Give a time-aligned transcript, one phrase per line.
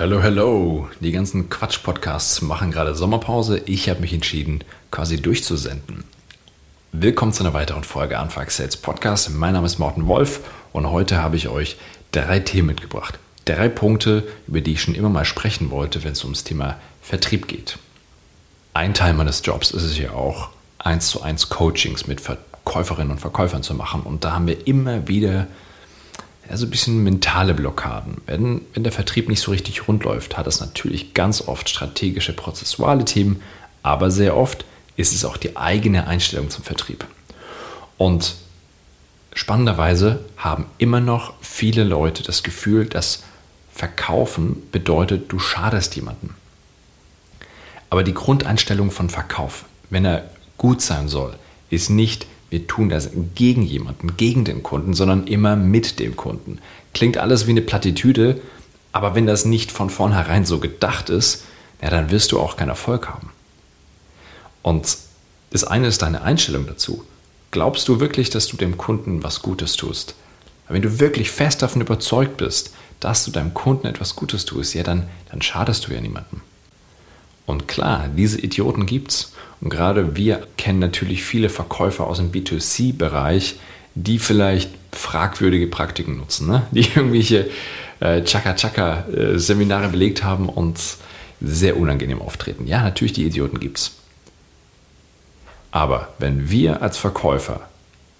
[0.00, 0.88] Hello, hello.
[1.00, 3.60] Die ganzen Quatsch-Podcasts machen gerade Sommerpause.
[3.66, 6.04] Ich habe mich entschieden, quasi durchzusenden.
[6.92, 9.28] Willkommen zu einer weiteren Folge Anfang Sales Podcast.
[9.28, 10.40] Mein Name ist Morten Wolf
[10.72, 11.76] und heute habe ich euch
[12.12, 13.18] drei Themen mitgebracht.
[13.44, 17.46] Drei Punkte, über die ich schon immer mal sprechen wollte, wenn es ums Thema Vertrieb
[17.46, 17.78] geht.
[18.72, 20.48] Ein Teil meines Jobs ist es ja auch,
[20.78, 24.00] eins zu eins Coachings mit Verkäuferinnen und Verkäufern zu machen.
[24.04, 25.46] Und da haben wir immer wieder
[26.50, 28.20] ja, so ein bisschen mentale Blockaden.
[28.26, 32.32] Wenn, wenn der Vertrieb nicht so richtig rund läuft, hat es natürlich ganz oft strategische,
[32.32, 33.40] prozessuale Themen,
[33.82, 34.64] aber sehr oft
[34.96, 37.06] ist es auch die eigene Einstellung zum Vertrieb.
[37.96, 38.34] Und
[39.32, 43.22] spannenderweise haben immer noch viele Leute das Gefühl, dass
[43.72, 46.30] Verkaufen bedeutet, du schadest jemandem.
[47.90, 51.36] Aber die Grundeinstellung von Verkauf, wenn er gut sein soll,
[51.70, 56.58] ist nicht, wir tun das gegen jemanden, gegen den Kunden, sondern immer mit dem Kunden.
[56.92, 58.40] Klingt alles wie eine Plattitüde,
[58.92, 61.44] aber wenn das nicht von vornherein so gedacht ist,
[61.80, 63.30] ja, dann wirst du auch keinen Erfolg haben.
[64.62, 64.98] Und
[65.50, 67.04] das eine ist deine Einstellung dazu.
[67.52, 70.14] Glaubst du wirklich, dass du dem Kunden was Gutes tust?
[70.68, 74.82] Wenn du wirklich fest davon überzeugt bist, dass du deinem Kunden etwas Gutes tust, ja,
[74.82, 76.42] dann, dann schadest du ja niemandem.
[77.46, 79.32] Und klar, diese Idioten gibt's.
[79.60, 83.56] Und gerade wir kennen natürlich viele Verkäufer aus dem B2C-Bereich,
[83.94, 86.66] die vielleicht fragwürdige Praktiken nutzen, ne?
[86.70, 87.50] die irgendwelche
[88.00, 90.78] äh, Chaka-Chaka-Seminare belegt haben und
[91.40, 92.66] sehr unangenehm auftreten.
[92.66, 93.92] Ja, natürlich, die Idioten gibt's.
[95.70, 97.68] Aber wenn wir als Verkäufer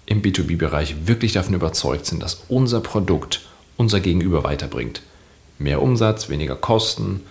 [0.05, 3.41] im B2B-Bereich wirklich davon überzeugt sind, dass unser Produkt
[3.77, 5.01] unser Gegenüber weiterbringt,
[5.57, 7.21] mehr Umsatz, weniger Kosten,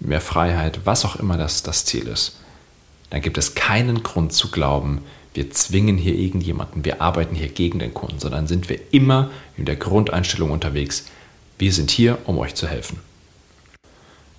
[0.00, 2.36] mehr Freiheit, was auch immer das, das Ziel ist,
[3.10, 5.02] dann gibt es keinen Grund zu glauben,
[5.34, 9.64] wir zwingen hier irgendjemanden, wir arbeiten hier gegen den Kunden, sondern sind wir immer in
[9.64, 11.06] der Grundeinstellung unterwegs,
[11.58, 12.98] wir sind hier, um euch zu helfen.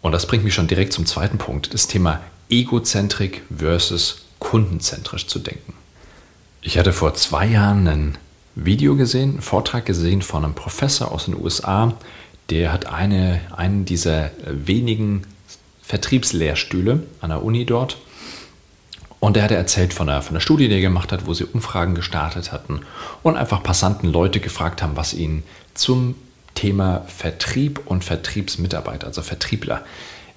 [0.02, 5.40] Und das bringt mich schon direkt zum zweiten Punkt, das Thema Egozentrik versus kundenzentrisch zu
[5.40, 5.74] denken.
[6.62, 8.18] Ich hatte vor zwei Jahren ein
[8.56, 11.94] Video gesehen, einen Vortrag gesehen von einem Professor aus den USA,
[12.50, 15.24] der hat eine, einen dieser wenigen
[15.92, 17.98] Vertriebslehrstühle an der Uni dort
[19.20, 21.44] und er hat erzählt von einer, von einer Studie, die er gemacht hat, wo sie
[21.44, 22.80] Umfragen gestartet hatten
[23.24, 25.44] und einfach Passanten Leute gefragt haben, was ihnen
[25.74, 26.16] zum
[26.56, 29.84] Thema Vertrieb und Vertriebsmitarbeiter, also Vertriebler,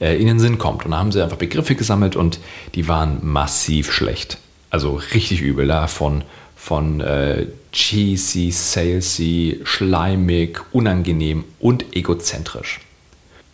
[0.00, 0.84] äh, in den Sinn kommt.
[0.84, 2.40] Und da haben sie einfach Begriffe gesammelt und
[2.74, 4.38] die waren massiv schlecht.
[4.70, 6.24] Also richtig übel da von,
[6.56, 12.80] von äh, cheesy, salesy, schleimig, unangenehm und egozentrisch.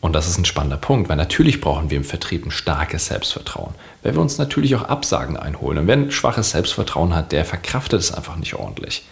[0.01, 3.75] Und das ist ein spannender Punkt, weil natürlich brauchen wir im Vertrieb ein starkes Selbstvertrauen,
[4.03, 5.79] weil wir uns natürlich auch Absagen einholen.
[5.79, 9.05] Und wer ein schwaches Selbstvertrauen hat, der verkraftet es einfach nicht ordentlich.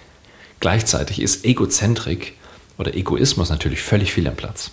[0.61, 2.35] Gleichzeitig ist Egozentrik
[2.79, 4.71] oder Egoismus natürlich völlig viel am Platz.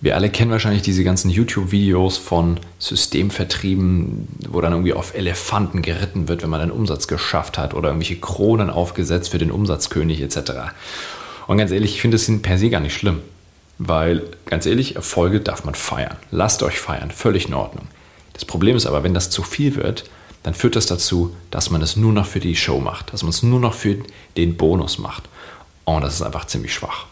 [0.00, 6.28] Wir alle kennen wahrscheinlich diese ganzen YouTube-Videos von Systemvertrieben, wo dann irgendwie auf Elefanten geritten
[6.28, 10.52] wird, wenn man einen Umsatz geschafft hat oder irgendwelche Kronen aufgesetzt für den Umsatzkönig etc.
[11.48, 13.22] Und ganz ehrlich, ich finde es per se gar nicht schlimm.
[13.78, 16.16] Weil, ganz ehrlich, Erfolge darf man feiern.
[16.30, 17.86] Lasst euch feiern, völlig in Ordnung.
[18.32, 20.04] Das Problem ist aber, wenn das zu viel wird,
[20.42, 23.30] dann führt das dazu, dass man es nur noch für die Show macht, dass man
[23.30, 23.96] es nur noch für
[24.36, 25.24] den Bonus macht.
[25.84, 27.06] Und das ist einfach ziemlich schwach.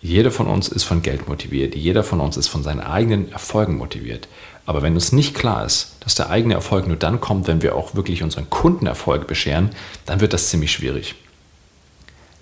[0.00, 3.76] Jeder von uns ist von Geld motiviert, jeder von uns ist von seinen eigenen Erfolgen
[3.76, 4.28] motiviert.
[4.66, 7.74] Aber wenn uns nicht klar ist, dass der eigene Erfolg nur dann kommt, wenn wir
[7.74, 9.70] auch wirklich unseren Kunden Erfolg bescheren,
[10.04, 11.14] dann wird das ziemlich schwierig.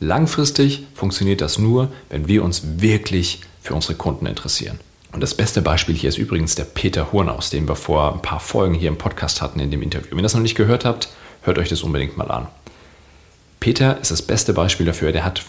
[0.00, 4.80] Langfristig funktioniert das nur, wenn wir uns wirklich für unsere Kunden interessieren.
[5.12, 8.40] Und das beste Beispiel hier ist übrigens der Peter Hurnaus, den wir vor ein paar
[8.40, 10.10] Folgen hier im Podcast hatten in dem Interview.
[10.10, 11.08] Wenn ihr das noch nicht gehört habt,
[11.42, 12.48] hört euch das unbedingt mal an.
[13.60, 15.12] Peter ist das beste Beispiel dafür.
[15.12, 15.42] Der hat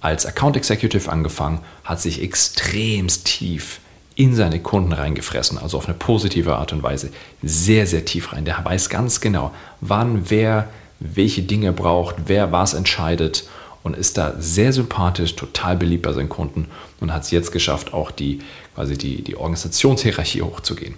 [0.00, 3.80] als Account Executive angefangen, hat sich extremst tief
[4.14, 7.10] in seine Kunden reingefressen, also auf eine positive Art und Weise.
[7.42, 8.44] Sehr, sehr tief rein.
[8.44, 10.68] Der weiß ganz genau, wann wer
[11.00, 13.44] welche Dinge braucht, wer was entscheidet
[13.82, 16.68] und ist da sehr sympathisch, total beliebt bei seinen Kunden
[17.00, 18.40] und hat es jetzt geschafft, auch die,
[18.74, 20.94] quasi die, die Organisationshierarchie hochzugehen.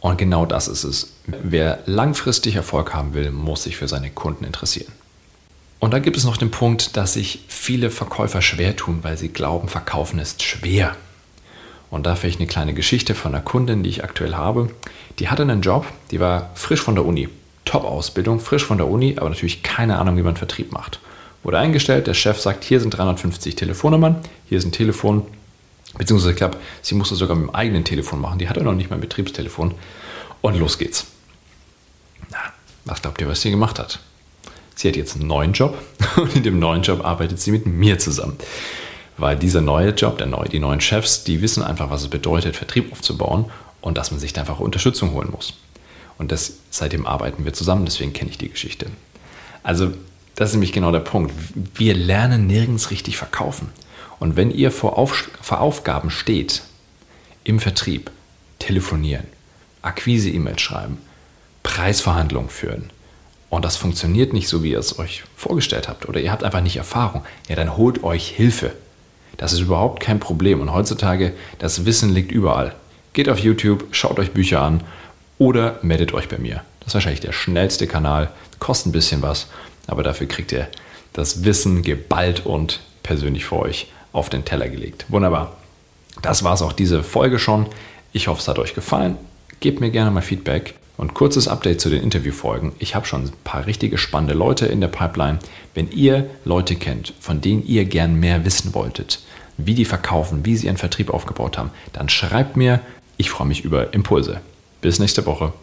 [0.00, 1.12] Und genau das ist es.
[1.26, 4.92] Wer langfristig Erfolg haben will, muss sich für seine Kunden interessieren.
[5.78, 9.28] Und da gibt es noch den Punkt, dass sich viele Verkäufer schwer tun, weil sie
[9.28, 10.94] glauben, verkaufen ist schwer.
[11.90, 14.70] Und da vielleicht eine kleine Geschichte von einer Kundin, die ich aktuell habe.
[15.18, 17.28] Die hatte einen Job, die war frisch von der Uni.
[17.64, 21.00] Top-Ausbildung, frisch von der Uni, aber natürlich keine Ahnung, wie man Vertrieb macht.
[21.42, 24.16] Wurde eingestellt, der Chef sagt, hier sind 350 Telefonnummern,
[24.48, 25.26] hier ist ein Telefon,
[25.96, 28.90] beziehungsweise ich glaube, sie musste sogar mit dem eigenen Telefon machen, die hatte noch nicht
[28.90, 29.74] mal ein Betriebstelefon.
[30.42, 31.06] Und los geht's.
[32.30, 32.38] Na,
[32.84, 34.00] was glaubt ihr, was sie gemacht hat?
[34.74, 35.76] Sie hat jetzt einen neuen Job
[36.16, 38.36] und in dem neuen Job arbeitet sie mit mir zusammen.
[39.16, 42.56] Weil dieser neue Job, der neue, die neuen Chefs, die wissen einfach, was es bedeutet,
[42.56, 43.46] Vertrieb aufzubauen
[43.82, 45.54] und dass man sich da einfach Unterstützung holen muss.
[46.16, 48.86] Und das, seitdem arbeiten wir zusammen, deswegen kenne ich die Geschichte.
[49.62, 49.92] Also,
[50.40, 51.34] das ist nämlich genau der Punkt.
[51.74, 53.68] Wir lernen nirgends richtig verkaufen.
[54.18, 56.62] Und wenn ihr vor, Auf, vor Aufgaben steht,
[57.44, 58.10] im Vertrieb,
[58.58, 59.26] telefonieren,
[59.82, 60.96] Akquise-E-Mails schreiben,
[61.62, 62.88] Preisverhandlungen führen,
[63.50, 66.62] und das funktioniert nicht so, wie ihr es euch vorgestellt habt, oder ihr habt einfach
[66.62, 68.72] nicht Erfahrung, ja, dann holt euch Hilfe.
[69.36, 70.62] Das ist überhaupt kein Problem.
[70.62, 72.74] Und heutzutage, das Wissen liegt überall.
[73.12, 74.84] Geht auf YouTube, schaut euch Bücher an
[75.36, 76.62] oder meldet euch bei mir.
[76.78, 79.48] Das ist wahrscheinlich der schnellste Kanal, kostet ein bisschen was,
[79.90, 80.68] aber dafür kriegt ihr
[81.12, 85.06] das Wissen geballt und persönlich für euch auf den Teller gelegt.
[85.08, 85.56] Wunderbar.
[86.22, 87.66] Das war es auch diese Folge schon.
[88.12, 89.16] Ich hoffe, es hat euch gefallen.
[89.60, 90.74] Gebt mir gerne mal Feedback.
[90.96, 92.72] Und kurzes Update zu den Interviewfolgen.
[92.78, 95.38] Ich habe schon ein paar richtige spannende Leute in der Pipeline.
[95.72, 99.20] Wenn ihr Leute kennt, von denen ihr gern mehr wissen wolltet,
[99.56, 102.80] wie die verkaufen, wie sie ihren Vertrieb aufgebaut haben, dann schreibt mir.
[103.16, 104.42] Ich freue mich über Impulse.
[104.82, 105.54] Bis nächste Woche.